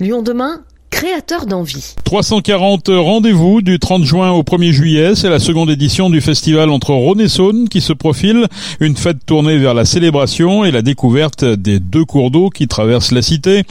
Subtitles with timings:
[0.00, 0.60] Lyon demain
[0.90, 1.94] créateur d'envie.
[2.04, 6.92] 340 rendez-vous du 30 juin au 1er juillet, c'est la seconde édition du festival entre
[6.92, 8.46] Rhône et Saône qui se profile,
[8.80, 13.12] une fête tournée vers la célébration et la découverte des deux cours d'eau qui traversent
[13.12, 13.64] la cité.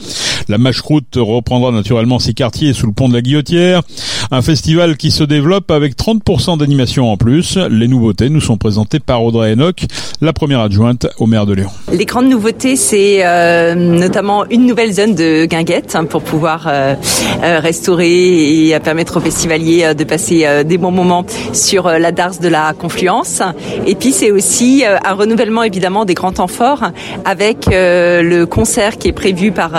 [0.48, 3.82] La mâche-croûte reprendra naturellement ses quartiers sous le pont de la Guillotière.
[4.30, 7.58] Un festival qui se développe avec 30% d'animation en plus.
[7.70, 9.84] Les nouveautés nous sont présentées par Audrey Enoch,
[10.22, 11.70] la première adjointe au maire de Lyon.
[11.92, 16.94] Les grandes nouveautés, c'est euh, notamment une nouvelle zone de guinguettes hein, pour pouvoir euh,
[17.42, 22.10] euh, restaurer et permettre aux festivaliers euh, de passer euh, des bons moments sur la
[22.10, 23.42] darse de la Confluence.
[23.86, 26.90] Et puis c'est aussi un renouvellement évidemment des grands temps forts
[27.24, 29.72] avec le concert qui est prévu par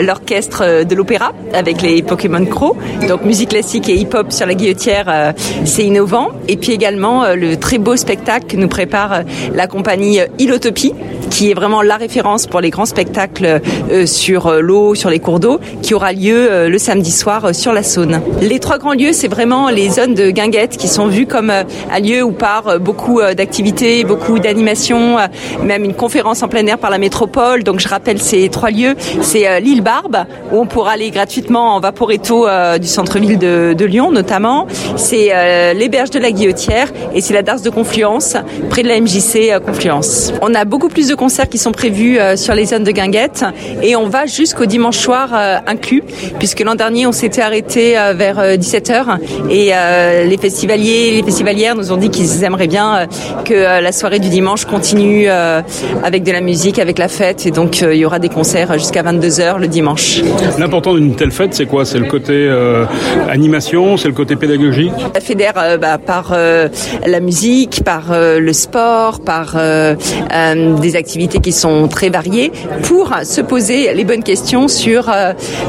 [0.00, 2.76] l'orchestre de l'opéra avec les Pokémon Crow.
[3.08, 6.28] Donc musique classique et hip-hop sur la guillotière, c'est innovant.
[6.48, 9.22] Et puis également le très beau spectacle que nous prépare
[9.54, 10.94] la compagnie Ilotopie
[11.34, 13.60] qui est vraiment la référence pour les grands spectacles
[14.06, 17.72] sur l'eau, sur les cours d'eau, qui aura lieu euh, le samedi soir euh, sur
[17.72, 18.20] la Saône.
[18.40, 21.64] Les trois grands lieux, c'est vraiment les zones de guinguettes qui sont vues comme euh,
[21.90, 25.16] un lieu où part beaucoup d'activités, beaucoup d'animations,
[25.62, 27.62] même une conférence en plein air par la métropole.
[27.62, 28.94] Donc je rappelle ces trois lieux.
[29.22, 32.46] C'est l'île Barbe où on pourra aller gratuitement en vaporetto
[32.80, 34.66] du centre-ville de, de, Lyon notamment.
[34.96, 35.32] C'est
[35.74, 38.36] les berges de la Guillotière et c'est la Darse de Confluence
[38.70, 40.32] près de la MJC Confluence.
[40.42, 43.44] On a beaucoup plus de concerts qui sont prévus sur les zones de guinguettes
[43.82, 45.28] et on va jusqu'au dimanche soir
[45.66, 46.02] inclus
[46.38, 51.10] puisque que l'an dernier on s'était arrêté euh, vers 17h euh, et euh, les festivaliers,
[51.10, 53.06] les festivalières nous ont dit qu'ils aimeraient bien
[53.44, 57.46] que la soirée du dimanche continue avec de la musique, avec la fête.
[57.46, 60.22] Et donc il y aura des concerts jusqu'à 22h le dimanche.
[60.58, 61.84] L'important d'une telle fête, c'est quoi?
[61.84, 62.50] C'est le côté
[63.28, 64.92] animation, c'est le côté pédagogique?
[65.14, 66.36] Ça fédère bah, par
[67.06, 73.92] la musique, par le sport, par des activités qui sont très variées pour se poser
[73.94, 75.10] les bonnes questions sur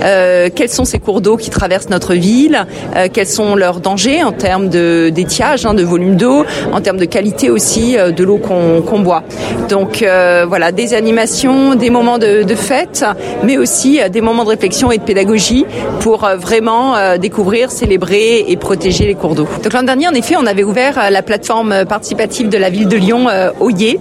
[0.02, 2.66] quels sont ces cours d'eau qui traversent notre ville,
[2.96, 6.98] euh, quels sont leurs dangers en termes de d'étiage, hein, de volume d'eau, en termes
[6.98, 9.24] de qualité aussi euh, de l'eau qu'on boit.
[9.70, 13.06] Donc euh, voilà, des animations, des moments de, de fête,
[13.44, 15.66] mais aussi des moments de réflexion et de pédagogie
[16.00, 19.48] pour vraiment découvrir, célébrer et protéger les cours d'eau.
[19.64, 22.98] Donc l'an dernier, en effet, on avait ouvert la plateforme participative de la ville de
[22.98, 23.28] Lyon,
[23.60, 24.00] Oyer,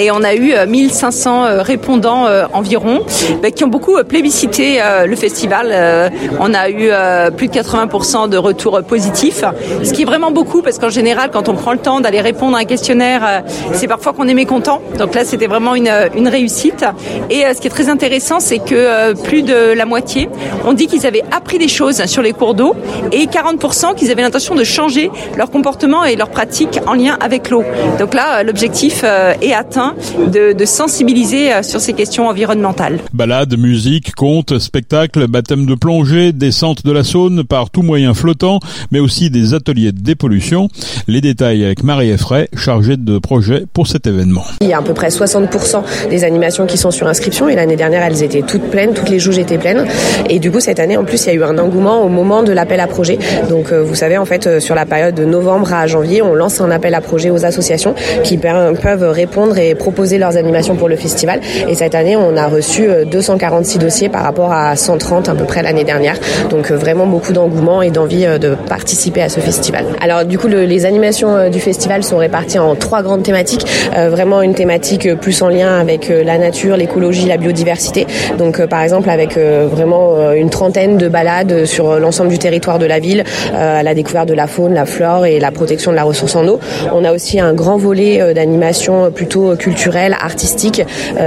[0.00, 3.00] et on a eu 1500 répondants environ,
[3.42, 6.08] bah, qui ont beaucoup plébiscité le festival euh,
[6.40, 9.44] on a eu euh, plus de 80% de retours positifs,
[9.82, 12.56] ce qui est vraiment beaucoup parce qu'en général, quand on prend le temps d'aller répondre
[12.56, 13.40] à un questionnaire, euh,
[13.72, 14.80] c'est parfois qu'on est mécontent.
[14.98, 16.84] Donc là, c'était vraiment une, une réussite.
[17.30, 20.28] Et ce qui est très intéressant, c'est que plus de la moitié
[20.66, 22.74] ont dit qu'ils avaient appris des choses sur les cours d'eau
[23.10, 27.50] et 40% qu'ils avaient l'intention de changer leur comportement et leurs pratiques en lien avec
[27.50, 27.64] l'eau.
[27.98, 29.04] Donc là, l'objectif
[29.40, 29.94] est atteint
[30.32, 32.98] de, de sensibiliser sur ces questions environnementales.
[33.12, 38.58] Balade, musique, contes, spectacles, baptême de plongée, descente de la Saône par tout moyen flottant,
[38.90, 40.68] mais aussi des ateliers de dépollution.
[41.06, 44.44] Les détails avec Marie Effray, chargée de projet pour cet événement.
[44.60, 47.76] Il y a à peu près 60% des animations qui sont sur inscription et l'année
[47.76, 49.86] dernière elles étaient toutes pleines, toutes les jauges étaient pleines.
[50.28, 52.42] Et du coup cette année en plus il y a eu un engouement au moment
[52.42, 53.18] de l'appel à projet.
[53.48, 56.34] Donc euh, vous savez en fait euh, sur la période de novembre à janvier on
[56.34, 57.94] lance un appel à projet aux associations
[58.24, 61.40] qui peuvent répondre et proposer leurs animations pour le festival.
[61.68, 65.44] Et cette année on a reçu 246 euh, dossiers par rapport à 130 à peu
[65.44, 66.16] près l'année dernière.
[66.48, 69.84] Donc euh, vraiment beaucoup d'engouement et d'envie euh, de participer à ce festival.
[70.00, 73.66] Alors du coup les animations du festival sont réparties en trois grandes thématiques.
[74.10, 78.06] vraiment une thématique plus en lien avec la nature, l'écologie, la biodiversité.
[78.38, 82.98] Donc par exemple avec vraiment une trentaine de balades sur l'ensemble du territoire de la
[82.98, 86.36] ville à la découverte de la faune, la flore et la protection de la ressource
[86.36, 86.58] en eau.
[86.92, 90.82] On a aussi un grand volet d'animation plutôt culturelle, artistique,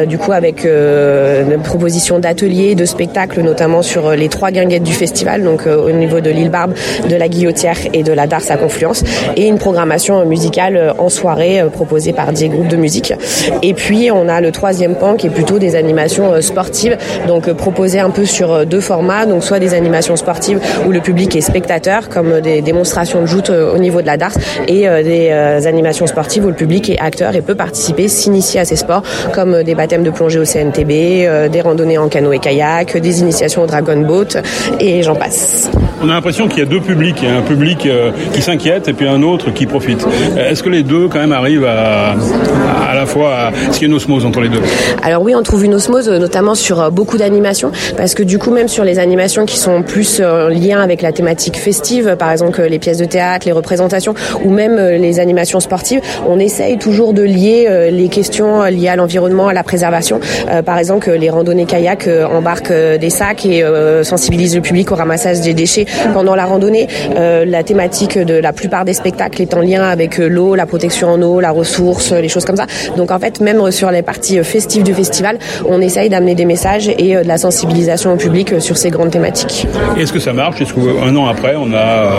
[0.07, 5.43] du coup avec une proposition d'ateliers, de spectacles notamment sur les trois guinguettes du festival,
[5.43, 6.73] donc euh, au niveau de l'île Barbe,
[7.09, 9.03] de la Guillotière et de la Darse à Confluence,
[9.35, 13.13] et une programmation musicale euh, en soirée euh, proposée par des groupes de musique.
[13.61, 16.97] Et puis on a le troisième pan qui est plutôt des animations sportives,
[17.27, 21.35] donc proposées un peu sur deux formats, donc soit des animations sportives où le public
[21.35, 24.37] est spectateur, comme des démonstrations de joute au niveau de la Darse,
[24.67, 25.29] et des
[25.67, 29.63] animations sportives où le public est acteur et peut participer, s'initier à ces sports, comme
[29.63, 34.41] des baptêmes de plongée au CNTB, des randonnées en canoë-kayak, des initiations au Dragon Boat,
[34.79, 35.69] et j'en passe.
[36.01, 37.23] On a l'impression qu'il y a deux publics.
[37.23, 40.05] A un public euh, qui s'inquiète et puis un autre qui profite.
[40.37, 43.51] Euh, est-ce que les deux quand même arrivent à, à la fois...
[43.69, 44.61] Est-ce qu'il y a une osmose entre les deux?
[45.01, 48.51] Alors oui, on trouve une osmose notamment sur euh, beaucoup d'animations parce que du coup
[48.51, 52.61] même sur les animations qui sont plus en lien avec la thématique festive, par exemple
[52.61, 54.13] les pièces de théâtre, les représentations
[54.43, 59.47] ou même les animations sportives, on essaye toujours de lier les questions liés à l'environnement,
[59.47, 60.19] à la préservation.
[60.65, 63.63] par exemple, les randonnées kayak embarquent des sacs et
[64.03, 66.87] sensibilisent le public au ramassage des déchets pendant la randonnée.
[67.15, 71.21] la thématique de la plupart des spectacles est en lien avec l'eau, la protection en
[71.21, 72.65] eau, la ressource, les choses comme ça.
[72.97, 76.87] Donc en fait, même sur les parties festives du festival, on essaye d'amener des messages
[76.87, 79.67] et de la sensibilisation au public sur ces grandes thématiques.
[79.97, 80.61] Est-ce que ça marche?
[80.61, 82.09] Est-ce qu'un an après, on a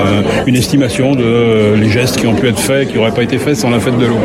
[0.47, 3.57] une estimation de les gestes qui ont pu être faits, qui n'auraient pas été faits
[3.57, 4.19] sans la fête de l'eau?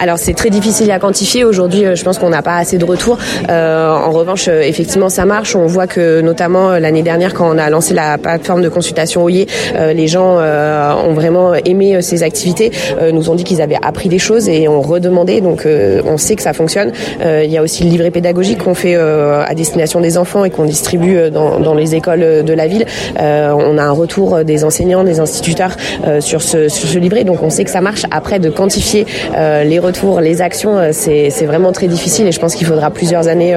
[0.00, 1.44] Alors c'est très difficile à quantifier.
[1.44, 3.18] Aujourd'hui, je pense qu'on n'a pas assez de retours.
[3.48, 5.56] en revanche, effectivement, ça marche.
[5.56, 9.46] On voit que notamment l'année dernière, quand on a lancé la plateforme de consultation OIE,
[9.94, 12.70] les gens ont vraiment aimé ces activités,
[13.12, 15.40] nous ont dit qu'ils avaient appris des choses et ont redemandé.
[15.40, 16.92] Donc on sait que ça fonctionne.
[17.20, 20.64] il y a aussi le livret pédagogique qu'on fait à destination des enfants et qu'on
[20.64, 22.86] distribue dans, dans, les écoles de la ville.
[23.18, 25.76] on a un retour des enseignants, des instituteurs
[26.20, 27.24] sur ce, sur ce livret.
[27.24, 28.04] Donc on sait que ça marche.
[28.10, 32.66] Après, de quantifier les retours, les actions, c'est vraiment très difficile et je pense qu'il
[32.66, 33.54] faudra plusieurs années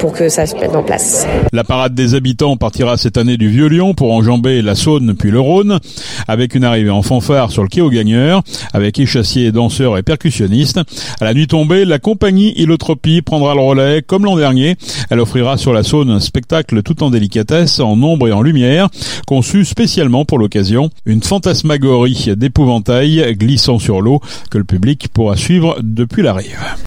[0.00, 1.26] pour que ça se mette en place.
[1.54, 5.40] La parade des habitants partira cette année du Vieux-Lyon pour enjamber la Saône puis le
[5.40, 5.78] Rhône,
[6.26, 8.42] avec une arrivée en fanfare sur le quai aux gagneurs,
[8.74, 10.78] avec échassiers, danseurs et percussionnistes.
[11.20, 14.76] À la nuit tombée, la compagnie Ilotropie prendra le relais comme l'an dernier.
[15.08, 18.88] Elle offrira sur la Saône un spectacle tout en délicatesse, en ombre et en lumière,
[19.26, 20.90] conçu spécialement pour l'occasion.
[21.06, 24.20] Une fantasmagorie d'épouvantail glissant sur l'eau
[24.50, 26.76] que le public pourra suivre depuis la rive.